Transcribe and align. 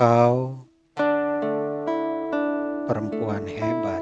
Kau 0.00 0.56
perempuan 2.88 3.44
hebat. 3.44 4.00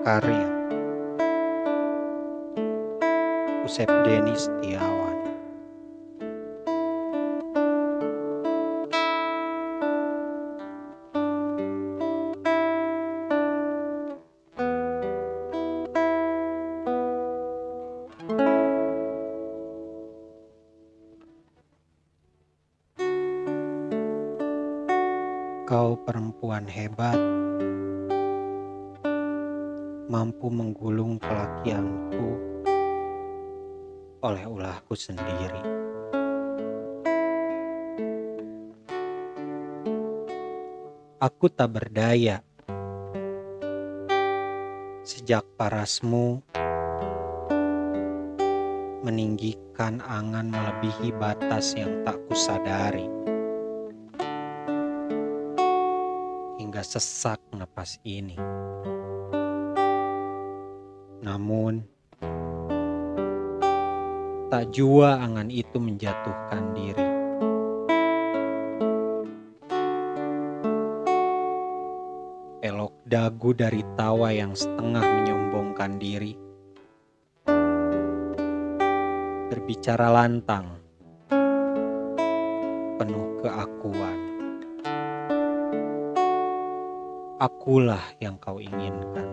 Karya 0.00 0.48
Usep 3.68 3.92
Denis 4.08 4.48
Setiawan 4.48 5.03
Kau 25.64 25.96
perempuan 25.96 26.68
hebat, 26.68 27.16
mampu 30.12 30.52
menggulung 30.52 31.16
kelakianku 31.16 32.28
oleh 34.20 34.44
ulahku 34.44 34.92
sendiri. 34.92 35.64
Aku 41.24 41.48
tak 41.48 41.72
berdaya 41.72 42.44
sejak 45.00 45.48
parasmu 45.56 46.44
meninggikan 49.00 50.04
angan 50.04 50.52
melebihi 50.52 51.08
batas 51.16 51.72
yang 51.72 52.04
tak 52.04 52.20
kusadari. 52.28 53.08
Sesak 56.84 57.40
napas 57.56 57.96
ini. 58.04 58.36
Namun, 61.24 61.80
tak 64.52 64.68
jua 64.76 65.24
angan 65.24 65.48
itu 65.48 65.80
menjatuhkan 65.80 66.76
diri. 66.76 67.08
Elok 72.60 72.94
dagu 73.08 73.50
dari 73.56 73.80
tawa 73.96 74.28
yang 74.36 74.52
setengah 74.52 75.00
menyombongkan 75.00 75.96
diri. 75.96 76.36
Berbicara 79.48 80.12
lantang, 80.12 80.76
penuh 83.00 83.40
keakuan. 83.40 84.33
Akulah 87.44 88.00
yang 88.24 88.40
kau 88.40 88.56
inginkan. 88.56 89.28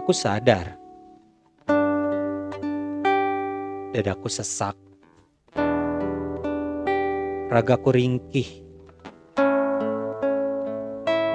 Aku 0.00 0.16
sadar, 0.16 0.80
dadaku 3.92 4.32
sesak, 4.32 4.72
ragaku 7.52 7.92
ringkih, 7.92 8.48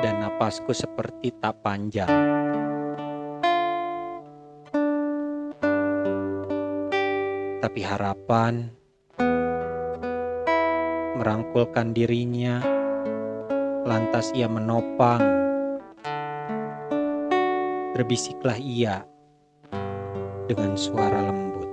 dan 0.02 0.25
napasku 0.25 0.74
seperti 0.74 1.30
tak 1.38 1.62
panjang. 1.62 2.44
Tapi 7.66 7.81
harapan 7.81 8.70
merangkulkan 11.18 11.98
dirinya, 11.98 12.62
lantas 13.90 14.30
ia 14.38 14.46
menopang. 14.46 15.18
Berbisiklah 17.98 18.62
ia 18.62 19.02
dengan 20.46 20.78
suara 20.78 21.25
lembut. 21.25 21.70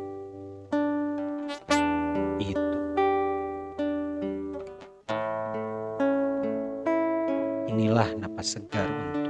Itu. 2.41 2.73
Inilah 7.69 8.17
napas 8.17 8.57
segar 8.57 8.89
untukmu. 8.89 9.22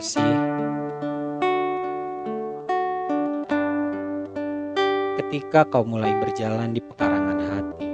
Kasih. 0.00 0.32
Ketika 5.20 5.68
kau 5.68 5.84
mulai 5.84 6.16
berjalan 6.24 6.72
di 6.72 6.80
pekarangan 6.80 7.40
hati, 7.52 7.88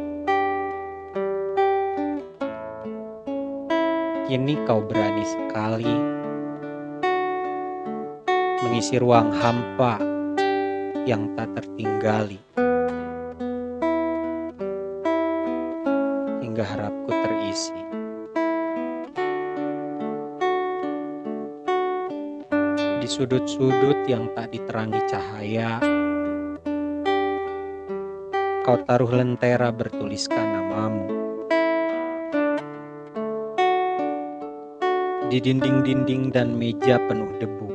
kini 4.31 4.55
kau 4.71 4.87
berani 4.87 5.27
sekali 5.27 5.95
mengisi 8.63 9.03
ruang 9.03 9.35
hampa 9.35 9.99
yang 11.11 11.35
tak 11.35 11.59
tertinggali. 11.59 12.39
Hingga 16.39 16.63
harapku 16.63 17.11
terisi. 17.11 17.96
Di 23.07 23.15
sudut-sudut 23.15 24.03
yang 24.11 24.27
tak 24.35 24.51
diterangi 24.51 24.99
cahaya, 25.07 25.79
kau 28.67 28.83
taruh 28.83 29.15
lentera 29.15 29.71
bertuliskan 29.71 30.35
namamu. 30.43 31.07
Di 35.31 35.39
dinding-dinding 35.39 36.35
dan 36.35 36.59
meja 36.59 36.99
penuh 37.07 37.31
debu, 37.39 37.71